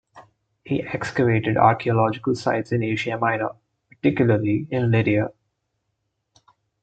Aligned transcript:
He 0.63 0.81
excavated 0.81 1.57
archaeological 1.57 2.33
sites 2.33 2.71
in 2.71 2.81
Asia 2.81 3.19
Minor, 3.19 3.49
particularly 3.91 4.67
in 4.71 4.89
Lydia. 4.89 5.27